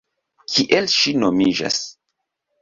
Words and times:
Kiel 0.53 0.89
ŝi 0.93 1.13
nomiĝas? 1.25 1.79